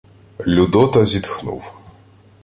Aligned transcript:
Людота 0.47 1.05
зітхнув. 1.05 1.73